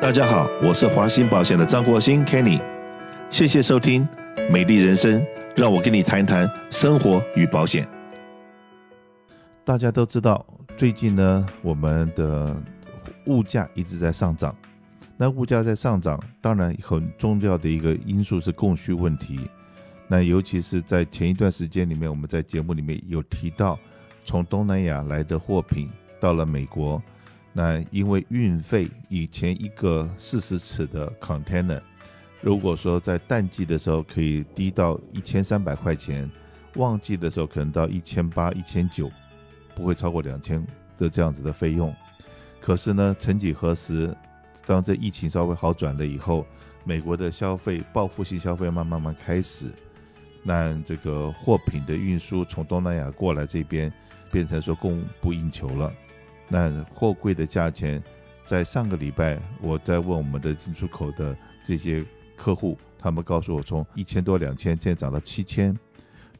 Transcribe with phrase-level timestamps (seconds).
[0.00, 2.58] 大家好，我是华兴保险的张国兴 Kenny，
[3.28, 4.08] 谢谢收听
[4.50, 5.20] 《美丽人生》，
[5.54, 7.86] 让我跟你谈一谈生活与保险。
[9.62, 10.44] 大家都知道，
[10.74, 12.56] 最近呢，我们的
[13.26, 14.56] 物价一直在上涨。
[15.18, 19.50] 那物价在上涨，当然很重要的一个因素是供需问题。
[20.08, 23.78] 那尤其是在前一段时间里面，我们在节目里面有提到，
[24.24, 27.00] 从东南亚来的货品到了美国。
[27.52, 31.80] 那因为运费，以前一个四十尺的 container，
[32.40, 36.30] 如果说在淡季的时候可以低到一千三百块钱，
[36.76, 39.10] 旺季的时候可能到一千八、一千九，
[39.74, 40.64] 不会超过两千
[40.96, 41.94] 的这样子的费用。
[42.60, 44.14] 可是呢，曾几何时，
[44.64, 46.46] 当这疫情稍微好转了以后，
[46.84, 49.66] 美国的消费报复性消费慢慢慢开始，
[50.44, 53.92] 那这个货品的运输从东南亚过来这边，
[54.30, 55.92] 变成说供不应求了。
[56.52, 58.02] 那货柜的价钱，
[58.44, 62.04] 在上个礼拜，我在问我们的进出口的这些
[62.36, 65.66] 客户，他们告诉我从一千多两千，现在涨到七千。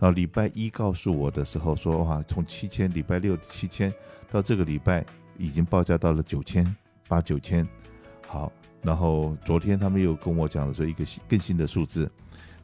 [0.00, 3.92] 然后礼拜一告诉我的时候说，哇，从七千，礼拜六七千，
[4.32, 5.04] 到这个礼拜
[5.38, 6.74] 已经报价到了九千
[7.06, 7.64] 八九千。
[8.26, 8.50] 好，
[8.82, 12.10] 然后昨天他们又跟我讲了说一个新更新的数字，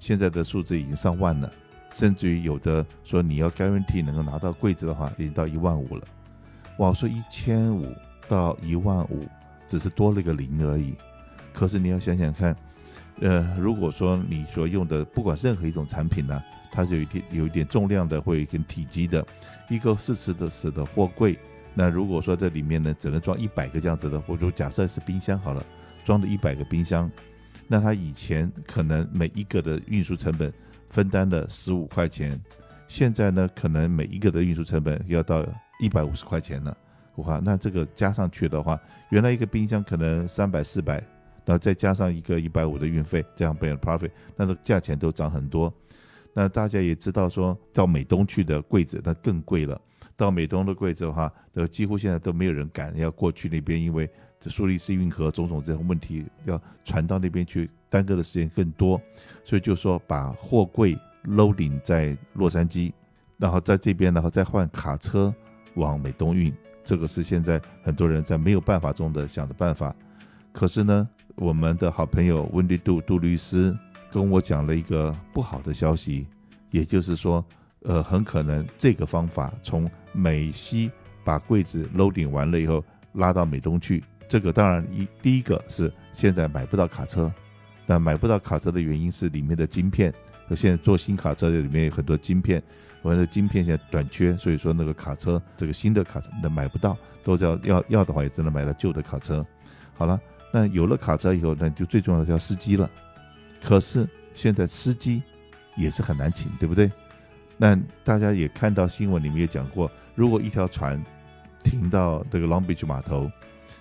[0.00, 1.52] 现在的数字已经上万了，
[1.92, 6.08] 甚至于有的说你要 guarantee 能够拿到柜子的话，已经到一万五了。
[6.78, 7.90] 我说一千五
[8.28, 9.26] 到一万五，
[9.66, 10.94] 只是多了一个零而已。
[11.52, 12.54] 可是你要想想看，
[13.20, 16.38] 呃，如果说你所用的不管任何一种产品呢、
[16.70, 19.26] 它是有一点有一点重量的，会跟体积的，
[19.70, 21.38] 一个四十的尺的货柜，
[21.72, 25.64] 那如果说这里面呢只能装一百个这样子的，或者假设是冰箱好了，
[26.04, 27.10] 装的一百个冰箱，
[27.66, 30.52] 那它以前可能每一个的运输成本
[30.90, 32.38] 分担了十五块钱，
[32.86, 35.42] 现在呢可能每一个的运输成本要到。
[35.80, 36.76] 一百五十块钱了，
[37.16, 40.94] 哇，那这个加上去的话，原来一个冰箱可能三百四百，
[41.44, 45.72] 然后再加上一个一百五的运费，这样变成 profit，那个价钱都涨很多。
[46.32, 49.80] 那大家也知道说，到美东去的柜子那更贵了。
[50.16, 54.08] 到美东的柜子的话，呃，几乎现在都没有人敢要过去那边，因为
[54.46, 59.00] 苏黎世运河种种这种问题，要传到那边去，耽搁的时间更多。
[59.44, 62.92] 所以就说把货柜 loading 在洛杉矶，
[63.36, 65.34] 然后在这边，然后再换卡车。
[65.76, 66.52] 往美东运，
[66.84, 69.94] 这个是现在很多人在没有办法中的想的办法。
[70.52, 73.76] 可是呢，我们的好朋友温迪杜杜律师
[74.10, 76.26] 跟我讲了一个不好的消息，
[76.70, 77.44] 也就是说，
[77.82, 80.90] 呃，很可能这个方法从美西
[81.22, 82.82] 把柜子 loading 完了以后
[83.12, 87.30] 拉到美东去，这个当然一第一个是现在买不到卡车，
[87.84, 90.12] 那买不到卡车的原因是里面的晶片。
[90.54, 92.62] 现在做新卡车里面有很多晶片，
[93.02, 99.44] 我们的晶片现在短缺，所以说那个卡车这个新的卡车那买不到，都是要要要的话也只能买到旧的卡车。
[99.94, 100.20] 好了，
[100.52, 102.88] 那有了卡车以后，那就最重要的叫司机了。
[103.62, 105.22] 可是现在司机
[105.76, 106.90] 也是很难请，对不对？
[107.56, 107.74] 那
[108.04, 111.02] 大家也看到新闻里面也讲过，如果一条船
[111.64, 113.30] 停到这个 Long Beach 码头，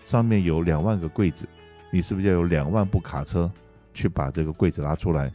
[0.03, 1.47] 上面有两万个柜子，
[1.91, 3.51] 你是不是要有两万部卡车
[3.93, 5.31] 去把这个柜子拉出来？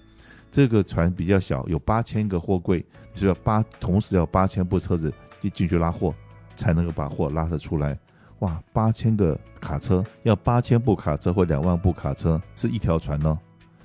[0.51, 2.85] 这个船比较小，有八千个货柜，
[3.15, 6.13] 是要八同时要八千部车子进进去拉货，
[6.57, 7.97] 才能够把货拉得出来。
[8.41, 13.39] 哇，八千个卡车要八千部卡车或两万部卡车是一条船呢。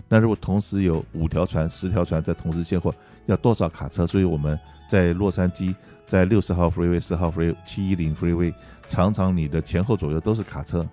[0.07, 2.93] 那如果同时有五条船、十条船在同时卸货，
[3.25, 4.07] 要多少卡车？
[4.07, 4.59] 所以我们
[4.89, 5.75] 在洛杉矶，
[6.07, 8.53] 在六十号 freeway、四号 freeway、七一零 freeway，
[8.87, 10.87] 常常你的前后左右都是卡车，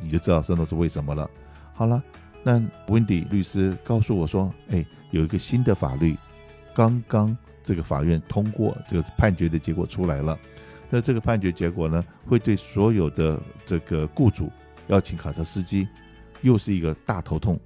[0.00, 1.30] 你就知道真的是为什么了。
[1.74, 2.02] 好了。
[2.42, 6.16] 那温迪律师告诉我说：“哎，有一个新的法律，
[6.74, 10.36] 刚刚这个法院通过这个判决的结果出来了。
[10.90, 14.50] 那这个判决结果呢，会对所有的这个雇主
[14.88, 15.86] 邀请卡车司机，
[16.40, 17.58] 又是一个大头痛。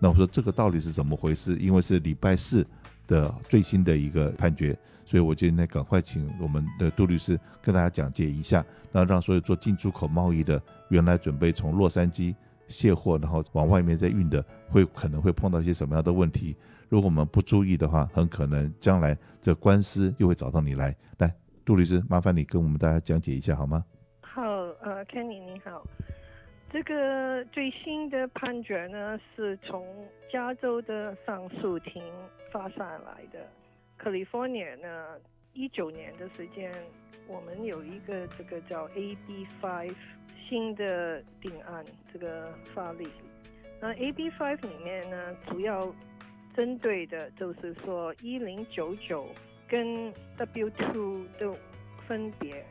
[0.00, 1.56] 那我说这个到底是怎么回事？
[1.56, 2.66] 因为是礼拜四
[3.06, 12.34] 的最新的一个判决，所以我今天赶快请我们的杜律师跟大家讲解一下，那让所有做进出口贸易的，原来准备从洛杉矶。”
[12.68, 16.54] 卸货，然后往外面再运的，会可能会碰到一些什么样的问题？
[16.88, 20.94] 如果我们不注意的话，很可能将来这官司又会找到你来。
[21.18, 21.34] 来，
[21.64, 23.84] 杜律师，麻烦你跟我们大家讲解一下好吗？
[24.20, 25.82] 好，呃，Kenny 你好，
[26.70, 29.84] 这个最新的判决呢，是从
[30.32, 32.02] 加州的上诉庭
[32.52, 33.38] 发下来的。
[34.02, 35.18] California 呢，
[35.58, 36.72] 一九年的时间，
[37.26, 39.94] 我们有一个这个叫 AB Five。
[40.48, 43.06] 新的定案这个法律，
[43.82, 45.94] 那 AB Five 里面呢，主要
[46.56, 49.28] 针对的就是说一零九九
[49.68, 51.54] 跟 W Two 的
[52.06, 52.64] 分别。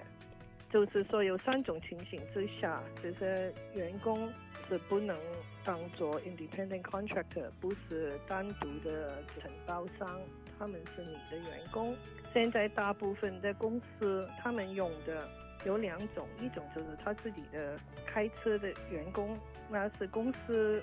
[0.71, 4.27] 就是说有三种情形之下，这些员工
[4.67, 5.15] 是不能
[5.63, 10.19] 当做 independent contractor，不是单独的承包商，
[10.57, 11.95] 他们是你的员工。
[12.37, 15.27] 现在大部分的公司他们用的
[15.65, 19.35] 有两种，一种就是他自己的开车的员工，
[19.71, 20.79] 那是公司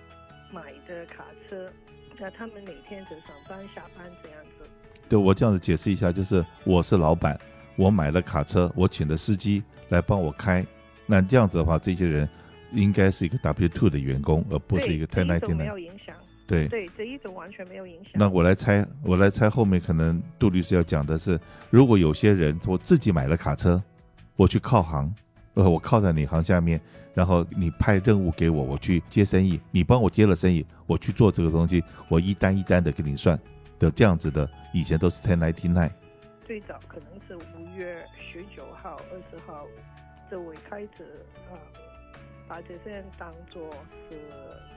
[0.53, 1.71] 买的卡车，
[2.19, 4.69] 那他们每天就上班下班这样子。
[5.09, 7.39] 对，我这样子解释一下，就是我是老板，
[7.77, 10.67] 我买了卡车，我请了司机来帮我开，
[11.07, 12.29] 那这样子的话，这些人
[12.73, 15.59] 应该是一个 W two 的员工，而不是一个 ten ninety nine。
[15.59, 16.04] 没有影响。
[16.47, 18.13] 对对，这一种完全没有影响。
[18.15, 23.83] 那我来猜，我来猜后面可能杜律师要讲的是，如果有些人我自己买了卡车，
[24.37, 25.15] 我去靠行，
[25.55, 26.81] 呃，我靠在你行下面，
[27.15, 33.39] 然后你派任务给我，我去接生意，你帮我接了生意，我去做这个东西，我一单一单的给你算
[33.79, 35.91] 的这样子的，以前都是 ten ninety nine。
[36.47, 39.67] 最早可能是五月十九号、二十号，
[40.31, 41.05] 这位开始
[41.51, 41.59] 啊、呃，
[42.47, 43.71] 把这些人当做
[44.11, 44.19] 是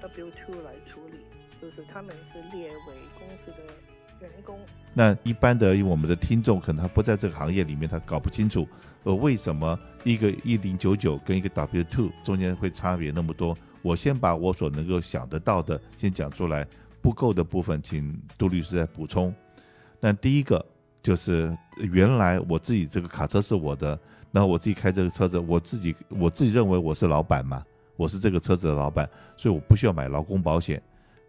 [0.02, 1.20] W two 来处理。
[1.62, 3.74] 就是他们是列为公司的
[4.22, 4.60] 员工。
[4.94, 8.68] 那一般的，我们的听众可能他不在这个行业里面，他搞不清楚，
[9.04, 13.56] 呃，为什么一个一零九九跟一个 W two 中间会差别那么多？
[13.84, 16.68] 我先把我所能够想得到的先讲出来，
[17.02, 19.34] 不够的部分请杜律师再补充。
[20.00, 20.64] 那第一个
[21.02, 23.98] 就是原来我自己这个卡车是我的，
[24.32, 27.64] 那我自己开这个车子，我自己我自己认为我是老板嘛，
[27.96, 29.08] 我是这个车子的老板，
[29.38, 30.82] 所以我不需要买劳工保险。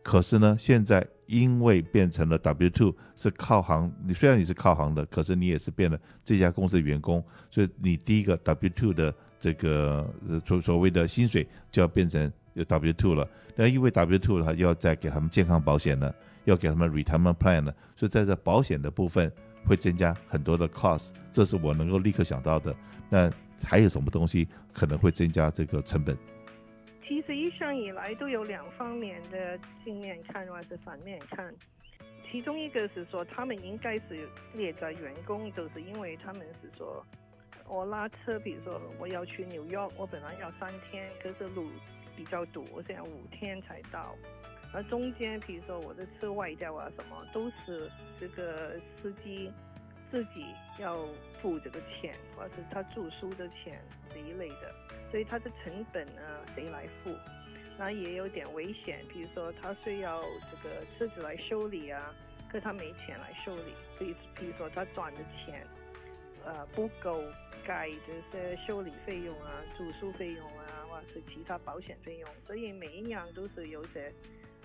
[0.03, 10.09] 可是呢，现在因为变成了 W two 是靠行，你虽然你是靠行的，可是你也是变了这家公司的员工，所以你第一个 W two 的这个
[10.47, 12.33] 所所谓的薪水就要变成
[12.67, 13.29] W two 了。
[13.55, 16.15] 那因为 W two 了，要再给他们健康保险了，
[16.45, 19.31] 要给他们 retirement plan 了，所以在这保险的部分
[19.67, 22.75] 会增加很多的 cost，这是我能够立刻想到的。
[23.11, 23.31] 那
[23.63, 26.17] 还有什么东西可能会增加这个成本？
[27.09, 31.55] 其实一向以来都有两方面的正面看，或者反面看。
[32.31, 37.03] 其中一个是说，他们应该是列在员工，就是因为他们是说，
[37.67, 41.71] 我拉车，比如说我要去纽约，我本来要三天，可是路
[42.15, 44.15] 比较堵，我现在五天才到。
[44.75, 47.91] 而中间，比如说我的车坏掉啊什么，都是
[48.21, 49.51] 这个司机
[50.11, 50.47] 自己
[50.79, 51.07] 要
[51.41, 54.75] 付这个钱，或者是他住宿的钱这一类的。
[55.11, 56.23] 所以他的成本呢，
[56.55, 57.15] 谁来付？
[57.79, 59.05] 那也有点危险。
[59.13, 60.21] 比如说，他需要
[60.51, 62.15] 这个车子来修理啊，
[62.51, 63.73] 可他没钱来修理。
[63.97, 65.67] 所以，比如说他赚的钱，
[66.45, 67.23] 呃，不够
[67.65, 72.29] 盖这些修理费用啊、住宿费用啊，或者是其他保险费用。
[72.47, 74.13] 所以每一样都是有些，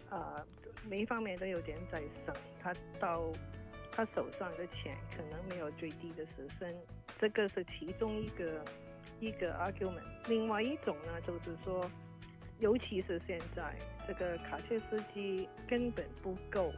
[0.10, 0.46] 呃，
[0.90, 2.36] 每一方面都有点在省。
[2.62, 3.32] 他到
[3.96, 6.68] 他手上的钱可能没有最低的时薪，
[7.20, 8.64] 这个是其中一个。
[9.20, 11.90] 一个 argument，另外一种呢，就是说，
[12.60, 13.74] 尤其是现在
[14.06, 16.74] 这个卡车司机根本不够，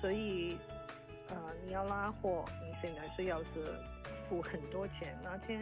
[0.00, 0.56] 所以，
[1.28, 1.36] 呃，
[1.66, 3.74] 你要拉货，你现在是要是
[4.28, 5.18] 付很多钱。
[5.24, 5.60] 那天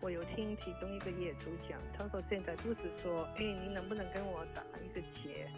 [0.00, 5.48] 我有听其中一个业主讲，他说现在不是说，哎，你能不能跟我打一个结，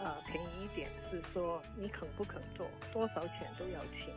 [0.00, 4.12] 呃，便宜一点，是说你肯不肯做，多少钱都要请。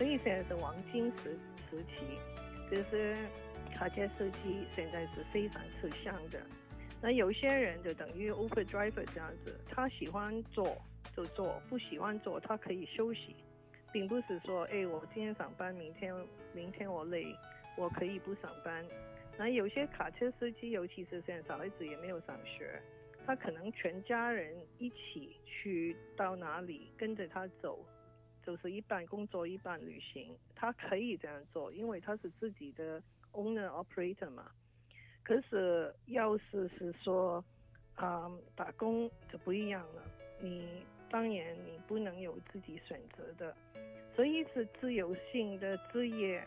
[0.00, 1.38] 所以现在是黄金时
[1.68, 3.14] 时期，就是。
[3.76, 6.38] 卡车司机现在是非常吃香的，
[7.00, 10.76] 那有些人就等于 Uber driver 这样子，他喜欢做
[11.16, 13.34] 就做，不喜欢做他可以休息，
[13.90, 16.14] 并不是说，哎，我今天上班，明天
[16.52, 17.34] 明天我累，
[17.74, 18.84] 我可以不上班。
[19.38, 22.82] 那有些卡车司机，尤其是现在小孩子也没有上学，
[23.24, 27.78] 他可能全家人一起去到哪里跟着他走，
[28.44, 33.02] 就是一半工作一半旅行，他可以这样做，因为他是自己的。
[33.32, 34.50] Owner operator 嘛，
[35.22, 37.44] 可是要是是说，
[37.94, 40.02] 啊、打工就不一样了。
[40.40, 43.56] 你当然你不能有自己选择的，
[44.16, 46.44] 所以是自由性的职业，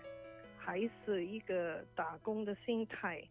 [0.58, 3.24] 还是一个打工的心态。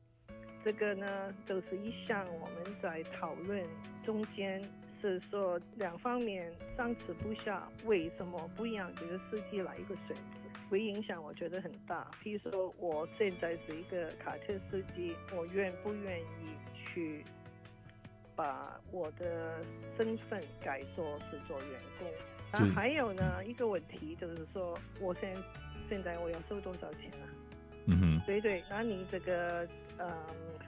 [0.65, 3.63] 这个呢，就是一向我们在讨论
[4.03, 4.67] 中间
[5.03, 10.23] 是说两方面相持不下，为什么不让这个司机来一个选择？
[10.71, 12.11] 会影响，我觉得很大。
[12.23, 17.23] 譬如说，我现在是一个卡车司机，我愿不愿意去
[18.35, 19.63] 把我的
[19.99, 22.09] 身份改做是做员工？
[22.53, 25.43] 那还有呢，一个问题就是说，我现在
[25.91, 27.29] 现在我要收多少钱啊？
[27.87, 29.69] 嗯哼，对对，那你这个
[29.99, 30.09] 嗯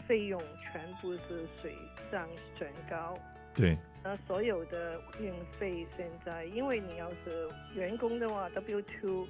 [0.06, 1.74] 费用全部是水
[2.10, 3.16] 涨船高。
[3.54, 3.76] 对。
[4.02, 9.26] 那所有的运费现在，因为你要是员工的话，W two。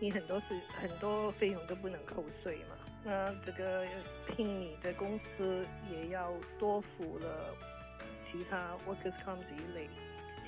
[0.00, 3.84] 你很多是很多费用都不能扣税嘛，那这个
[4.28, 7.52] 聘你的公司也要多付了
[8.30, 9.90] 其他 workers comp 这一类。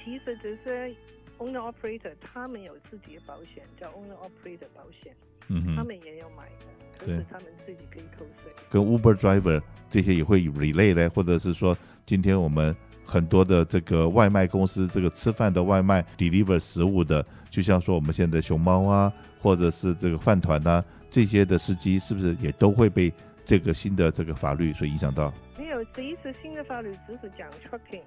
[0.04, 0.94] 其实这些
[1.38, 5.12] owner operator 他们有自己的保险，叫 owner operator 保险，
[5.48, 8.52] 嗯哼，他们也要买的，可是他们自己可以扣税。
[8.70, 12.72] 跟 Uber driver 这些也会 relate 呢，或者是说，今天我们
[13.10, 19.12] 很多的这个外卖公司，这个吃饭的外卖 deliver 食物的，就像说我们现在熊猫啊，
[19.42, 20.84] 或者是这个饭团啊。
[21.10, 23.12] 这些的司机是不是也都会被
[23.44, 25.32] 这个新的这个法律所影响到？
[25.58, 28.02] 没有，这一次新的法律只是讲 trucking，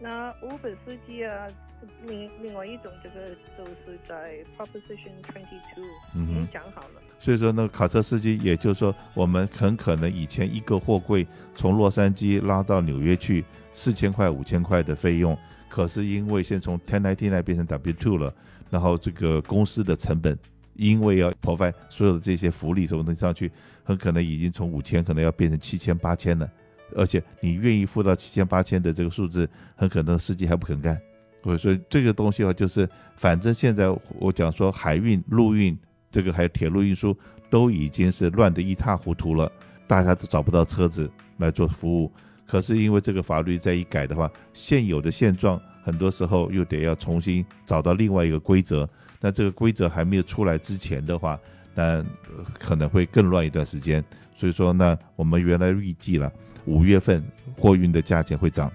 [0.00, 1.46] 那 Uber 司机啊，
[2.06, 5.84] 另另外一种这个都是在 Proposition Twenty Two
[6.14, 7.02] 已经讲好了。
[7.18, 15.36] 所以说，那个卡车司机，也就是说，我们很可能以前一个货柜从洛杉矶拉到纽约去四千块、五千块的费用，
[15.68, 18.34] 可是因为先从 Ten Ninety Nine 变成 W Two 了，
[18.70, 20.38] 然后这个公司的成本。
[20.74, 23.52] 因为要 provide 所有的这些福利什么东西上去，
[23.84, 26.50] 很可能已经从五千可能要变成七千八千了，
[26.96, 29.46] 而且你愿意付到七千八千的这个数字，
[29.76, 30.98] 很可能司机还不肯干。
[31.42, 35.76] 所以说这个东西的话，就是反正现在我讲说海运、陆运
[36.10, 37.16] 这个还有铁路运输
[37.48, 39.50] 都已经是乱得一塌糊涂了，
[39.86, 42.12] 大家都找不到车子来做服务。
[42.46, 48.88] 可是因为这个法律再一改的话，现有的现状很多时候又得要重新找到另外一个规则。
[49.20, 51.38] 那这个规则还没有出来之前的话，
[51.74, 52.04] 那
[52.58, 54.04] 可能会更乱一段时间。
[54.34, 56.32] 所以说呢，我们原来预计了
[56.64, 57.22] 五月份
[57.56, 58.72] 货运的价钱会涨，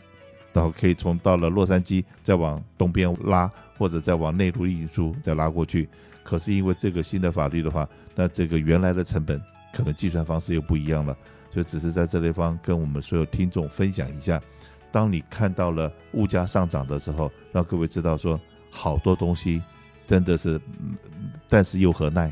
[0.55, 5.89] 然后可以从到了洛杉矶再往东边拉，或者再往内陆运输再拉过去。
[6.23, 7.85] 可是因为这个新的法律的话，
[8.15, 9.39] 那这个原来的成本
[9.73, 11.15] 可能计算方式又不一样了。
[11.51, 14.41] 所以只是在这地方跟我们所有听众分享一下，
[14.93, 18.39] 当你看到了物价上涨的时候，让各位知道说
[18.71, 19.61] 好多东西。
[20.07, 20.61] 真的是，
[21.49, 22.31] 但是又何奈？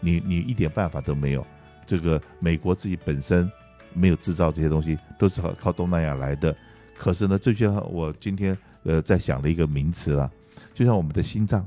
[0.00, 1.46] 你你一点办法都没有。
[1.86, 3.48] 这个美国自己本身
[3.92, 6.56] 没有制造这些东西，都是靠靠东南亚来的。
[7.00, 10.30] 可是呢，这就像我今天呃在想的一个名词啊，
[10.74, 11.66] 就像我们的心脏，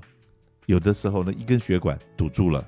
[0.68, 2.64] 有的时候呢一根血管堵住了，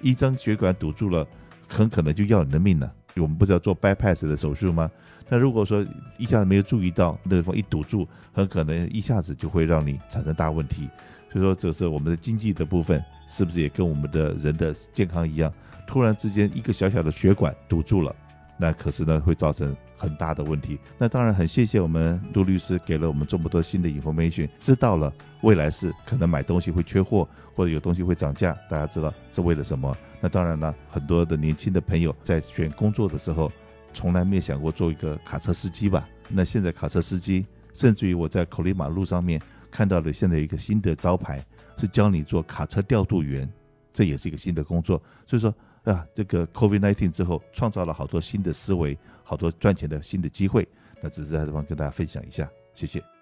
[0.00, 1.26] 一张血管堵住了，
[1.68, 2.90] 很可能就要你的命了。
[3.16, 4.90] 我们不是要做 bypass 的手术吗？
[5.28, 5.84] 那如果说
[6.16, 10.88] 一下子没有注意到，那地方一堵住，很可能一下子就会让你产生大问题。
[11.30, 15.52] 所以说，这是我们的经济的部分，是不是也跟我们的人的健康一样？
[15.86, 18.16] 突然之间，一个小小的血管堵住了，
[18.58, 20.78] 那可是呢，会造成很大的问题。
[20.98, 25.12] 那当然很谢谢我们杜律师给了我们这么多新的 information，知道了
[25.42, 29.96] 未来是可能买东西会缺货，或者有东西会涨价，大家知道是为了什么？
[30.20, 33.50] 那当然呢，很多的年轻的朋友在选工作的时候，
[33.94, 36.08] 从来没有想过做一个卡车司机吧？
[36.28, 39.40] 那现在卡车司机，甚至于我在口里马路上面。
[39.70, 41.44] 看到了现在一个新的招牌，
[41.76, 43.46] 是教你做卡车调度员，
[43.92, 45.00] 这也是一个新的工作。
[45.26, 45.54] 所以说
[45.84, 50.68] 啊，这个 COVID nineteen 之后创造了好多新的思维，好多赚钱的新的机会。
[51.00, 53.17] 那只是在这方跟大家分享一下，谢谢。